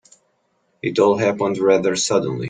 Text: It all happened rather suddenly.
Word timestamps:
It 0.81 0.97
all 0.97 1.15
happened 1.19 1.59
rather 1.59 1.95
suddenly. 1.95 2.39